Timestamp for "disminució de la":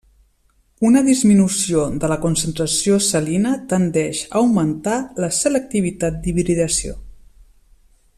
1.07-2.17